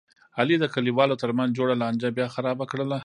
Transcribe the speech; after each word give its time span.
علي 0.39 0.55
د 0.59 0.65
کلیوالو 0.73 1.19
ترمنځ 1.21 1.49
جوړه 1.57 1.73
لانجه 1.81 2.09
بیا 2.17 2.27
خرابه 2.35 2.65
کړله. 2.71 2.97